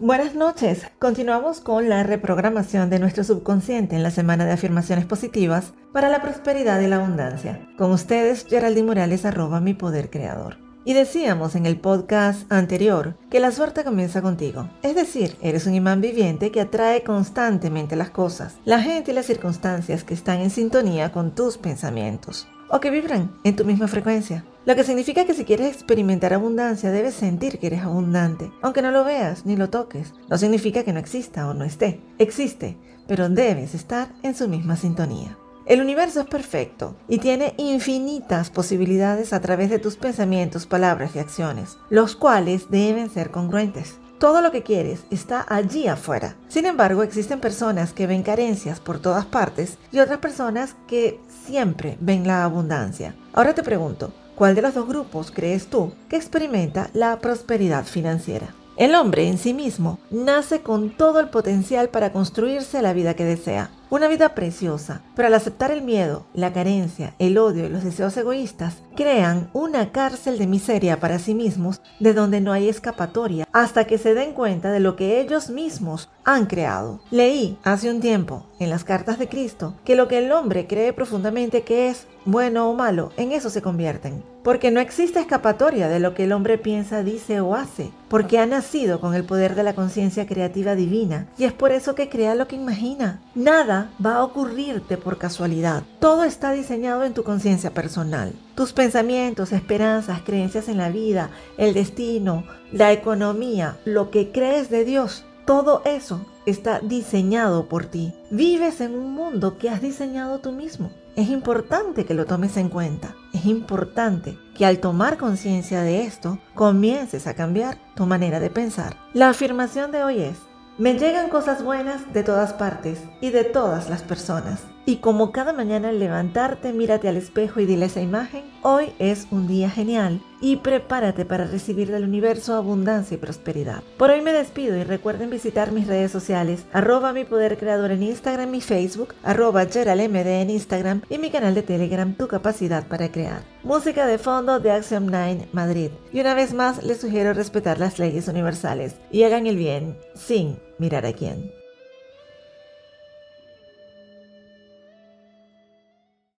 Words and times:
Buenas 0.00 0.34
noches. 0.34 0.82
Continuamos 0.98 1.60
con 1.60 1.88
la 1.88 2.02
reprogramación 2.02 2.90
de 2.90 2.98
nuestro 2.98 3.22
subconsciente 3.22 3.94
en 3.94 4.02
la 4.02 4.10
semana 4.10 4.44
de 4.44 4.50
afirmaciones 4.50 5.06
positivas 5.06 5.72
para 5.92 6.08
la 6.08 6.20
prosperidad 6.20 6.80
y 6.80 6.88
la 6.88 6.96
abundancia. 6.96 7.68
Con 7.78 7.92
ustedes, 7.92 8.44
Geraldine 8.44 8.88
Morales, 8.88 9.24
arroba 9.24 9.60
mi 9.60 9.72
poder 9.72 10.10
creador. 10.10 10.56
Y 10.84 10.94
decíamos 10.94 11.54
en 11.54 11.64
el 11.64 11.78
podcast 11.78 12.50
anterior 12.52 13.16
que 13.30 13.38
la 13.38 13.52
suerte 13.52 13.84
comienza 13.84 14.20
contigo. 14.20 14.68
Es 14.82 14.96
decir, 14.96 15.36
eres 15.40 15.64
un 15.68 15.76
imán 15.76 16.00
viviente 16.00 16.50
que 16.50 16.60
atrae 16.60 17.04
constantemente 17.04 17.94
las 17.94 18.10
cosas, 18.10 18.56
la 18.64 18.80
gente 18.80 19.12
y 19.12 19.14
las 19.14 19.26
circunstancias 19.26 20.02
que 20.02 20.14
están 20.14 20.40
en 20.40 20.50
sintonía 20.50 21.12
con 21.12 21.36
tus 21.36 21.56
pensamientos 21.56 22.48
o 22.68 22.80
que 22.80 22.90
vibran 22.90 23.30
en 23.44 23.54
tu 23.54 23.64
misma 23.64 23.86
frecuencia. 23.86 24.44
Lo 24.66 24.74
que 24.74 24.84
significa 24.84 25.26
que 25.26 25.34
si 25.34 25.44
quieres 25.44 25.74
experimentar 25.74 26.32
abundancia 26.32 26.90
debes 26.90 27.14
sentir 27.14 27.58
que 27.58 27.66
eres 27.66 27.82
abundante, 27.82 28.50
aunque 28.62 28.80
no 28.80 28.90
lo 28.90 29.04
veas 29.04 29.44
ni 29.44 29.56
lo 29.56 29.68
toques. 29.68 30.14
No 30.30 30.38
significa 30.38 30.84
que 30.84 30.92
no 30.94 31.00
exista 31.00 31.46
o 31.46 31.52
no 31.52 31.64
esté. 31.64 32.00
Existe, 32.18 32.78
pero 33.06 33.28
debes 33.28 33.74
estar 33.74 34.08
en 34.22 34.34
su 34.34 34.48
misma 34.48 34.76
sintonía. 34.76 35.36
El 35.66 35.82
universo 35.82 36.20
es 36.20 36.26
perfecto 36.26 36.96
y 37.08 37.18
tiene 37.18 37.52
infinitas 37.58 38.48
posibilidades 38.48 39.34
a 39.34 39.40
través 39.40 39.68
de 39.68 39.78
tus 39.78 39.96
pensamientos, 39.96 40.66
palabras 40.66 41.14
y 41.14 41.18
acciones, 41.18 41.76
los 41.90 42.16
cuales 42.16 42.70
deben 42.70 43.10
ser 43.10 43.30
congruentes. 43.30 43.98
Todo 44.18 44.40
lo 44.40 44.50
que 44.50 44.62
quieres 44.62 45.04
está 45.10 45.44
allí 45.46 45.88
afuera. 45.88 46.36
Sin 46.48 46.64
embargo, 46.64 47.02
existen 47.02 47.40
personas 47.40 47.92
que 47.92 48.06
ven 48.06 48.22
carencias 48.22 48.80
por 48.80 48.98
todas 48.98 49.26
partes 49.26 49.76
y 49.92 49.98
otras 49.98 50.20
personas 50.20 50.74
que 50.86 51.20
siempre 51.46 51.98
ven 52.00 52.26
la 52.26 52.44
abundancia. 52.44 53.14
Ahora 53.34 53.54
te 53.54 53.62
pregunto, 53.62 54.12
¿cuál 54.34 54.54
de 54.54 54.62
los 54.62 54.74
dos 54.74 54.86
grupos 54.88 55.30
crees 55.30 55.66
tú 55.66 55.92
que 56.08 56.16
experimenta 56.16 56.90
la 56.92 57.18
prosperidad 57.18 57.84
financiera? 57.84 58.54
El 58.76 58.96
hombre 58.96 59.28
en 59.28 59.38
sí 59.38 59.54
mismo 59.54 60.00
nace 60.10 60.60
con 60.60 60.90
todo 60.90 61.20
el 61.20 61.28
potencial 61.28 61.90
para 61.90 62.12
construirse 62.12 62.82
la 62.82 62.92
vida 62.92 63.14
que 63.14 63.24
desea. 63.24 63.70
Una 63.90 64.08
vida 64.08 64.34
preciosa, 64.34 65.02
pero 65.14 65.28
al 65.28 65.34
aceptar 65.34 65.70
el 65.70 65.82
miedo, 65.82 66.26
la 66.32 66.52
carencia, 66.52 67.14
el 67.18 67.38
odio 67.38 67.66
y 67.66 67.68
los 67.68 67.84
deseos 67.84 68.16
egoístas, 68.16 68.82
crean 68.96 69.50
una 69.52 69.92
cárcel 69.92 70.38
de 70.38 70.46
miseria 70.46 71.00
para 71.00 71.18
sí 71.18 71.34
mismos 71.34 71.80
de 72.00 72.14
donde 72.14 72.40
no 72.40 72.52
hay 72.52 72.68
escapatoria 72.68 73.46
hasta 73.52 73.84
que 73.84 73.98
se 73.98 74.14
den 74.14 74.32
cuenta 74.32 74.72
de 74.72 74.80
lo 74.80 74.96
que 74.96 75.20
ellos 75.20 75.50
mismos 75.50 76.08
han 76.24 76.46
creado. 76.46 77.00
Leí 77.10 77.58
hace 77.62 77.90
un 77.90 78.00
tiempo 78.00 78.46
en 78.58 78.70
las 78.70 78.84
cartas 78.84 79.18
de 79.18 79.28
Cristo 79.28 79.74
que 79.84 79.96
lo 79.96 80.08
que 80.08 80.18
el 80.18 80.32
hombre 80.32 80.66
cree 80.66 80.92
profundamente 80.92 81.62
que 81.62 81.88
es 81.88 82.06
bueno 82.24 82.70
o 82.70 82.74
malo, 82.74 83.12
en 83.16 83.32
eso 83.32 83.50
se 83.50 83.62
convierten. 83.62 84.22
Porque 84.42 84.70
no 84.70 84.80
existe 84.80 85.20
escapatoria 85.20 85.88
de 85.88 86.00
lo 86.00 86.14
que 86.14 86.24
el 86.24 86.32
hombre 86.32 86.58
piensa, 86.58 87.02
dice 87.02 87.40
o 87.40 87.54
hace, 87.54 87.90
porque 88.08 88.38
ha 88.38 88.46
nacido 88.46 89.00
con 89.00 89.14
el 89.14 89.24
poder 89.24 89.54
de 89.54 89.62
la 89.62 89.74
conciencia 89.74 90.26
creativa 90.26 90.74
divina 90.74 91.28
y 91.38 91.44
es 91.44 91.52
por 91.52 91.72
eso 91.72 91.94
que 91.94 92.08
crea 92.08 92.34
lo 92.34 92.46
que 92.46 92.56
imagina. 92.56 93.22
Nada 93.34 93.73
va 94.04 94.16
a 94.16 94.24
ocurrirte 94.24 94.96
por 94.96 95.18
casualidad. 95.18 95.82
Todo 96.00 96.24
está 96.24 96.52
diseñado 96.52 97.04
en 97.04 97.14
tu 97.14 97.24
conciencia 97.24 97.72
personal. 97.72 98.32
Tus 98.54 98.72
pensamientos, 98.72 99.52
esperanzas, 99.52 100.22
creencias 100.22 100.68
en 100.68 100.78
la 100.78 100.90
vida, 100.90 101.30
el 101.56 101.74
destino, 101.74 102.44
la 102.72 102.92
economía, 102.92 103.78
lo 103.84 104.10
que 104.10 104.32
crees 104.32 104.70
de 104.70 104.84
Dios, 104.84 105.24
todo 105.46 105.82
eso 105.84 106.24
está 106.46 106.80
diseñado 106.80 107.68
por 107.68 107.86
ti. 107.86 108.14
Vives 108.30 108.80
en 108.80 108.94
un 108.94 109.12
mundo 109.14 109.58
que 109.58 109.68
has 109.68 109.82
diseñado 109.82 110.38
tú 110.38 110.52
mismo. 110.52 110.90
Es 111.16 111.28
importante 111.28 112.06
que 112.06 112.14
lo 112.14 112.24
tomes 112.24 112.56
en 112.56 112.68
cuenta. 112.68 113.14
Es 113.32 113.44
importante 113.46 114.38
que 114.56 114.66
al 114.66 114.78
tomar 114.78 115.16
conciencia 115.16 115.82
de 115.82 116.02
esto, 116.02 116.38
comiences 116.54 117.26
a 117.26 117.34
cambiar 117.34 117.78
tu 117.94 118.06
manera 118.06 118.40
de 118.40 118.50
pensar. 118.50 118.96
La 119.12 119.28
afirmación 119.28 119.92
de 119.92 120.02
hoy 120.02 120.20
es, 120.20 120.38
me 120.76 120.98
llegan 120.98 121.28
cosas 121.28 121.62
buenas 121.62 122.12
de 122.12 122.24
todas 122.24 122.52
partes 122.52 122.98
y 123.20 123.30
de 123.30 123.44
todas 123.44 123.88
las 123.88 124.02
personas. 124.02 124.64
Y 124.86 124.96
como 124.96 125.32
cada 125.32 125.54
mañana 125.54 125.88
al 125.88 125.98
levantarte, 125.98 126.74
mírate 126.74 127.08
al 127.08 127.16
espejo 127.16 127.60
y 127.60 127.64
dile 127.64 127.86
esa 127.86 128.02
imagen, 128.02 128.44
hoy 128.62 128.92
es 128.98 129.26
un 129.30 129.46
día 129.46 129.70
genial 129.70 130.20
y 130.42 130.56
prepárate 130.56 131.24
para 131.24 131.46
recibir 131.46 131.90
del 131.90 132.04
universo 132.04 132.54
abundancia 132.54 133.14
y 133.14 133.18
prosperidad. 133.18 133.82
Por 133.96 134.10
hoy 134.10 134.20
me 134.20 134.34
despido 134.34 134.76
y 134.76 134.84
recuerden 134.84 135.30
visitar 135.30 135.72
mis 135.72 135.86
redes 135.86 136.12
sociales, 136.12 136.66
arroba 136.70 137.14
mi 137.14 137.24
poder 137.24 137.56
creador 137.56 137.92
en 137.92 138.02
Instagram 138.02 138.54
y 138.54 138.60
Facebook, 138.60 139.14
arroba 139.22 139.64
GeraldMD 139.64 140.26
en 140.26 140.50
Instagram 140.50 141.00
y 141.08 141.16
mi 141.16 141.30
canal 141.30 141.54
de 141.54 141.62
Telegram 141.62 142.12
Tu 142.12 142.28
Capacidad 142.28 142.86
para 142.86 143.10
Crear. 143.10 143.42
Música 143.62 144.06
de 144.06 144.18
fondo 144.18 144.60
de 144.60 144.70
Axiom 144.70 145.06
9 145.06 145.48
Madrid. 145.52 145.90
Y 146.12 146.20
una 146.20 146.34
vez 146.34 146.52
más 146.52 146.84
les 146.84 147.00
sugiero 147.00 147.32
respetar 147.32 147.78
las 147.78 147.98
leyes 147.98 148.28
universales 148.28 148.96
y 149.10 149.22
hagan 149.22 149.46
el 149.46 149.56
bien 149.56 149.96
sin 150.14 150.58
mirar 150.78 151.06
a 151.06 151.12
quién. 151.12 151.63